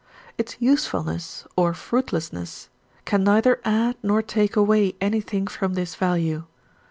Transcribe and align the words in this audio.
Its 0.35 0.55
usefulness 0.57 1.45
or 1.55 1.75
fruitlessness 1.75 2.69
can 3.05 3.23
neither 3.23 3.61
add 3.63 3.97
nor 4.01 4.23
take 4.23 4.55
away 4.55 4.95
anything 4.99 5.45
from 5.45 5.75
this 5.75 5.93
value. 5.93 6.45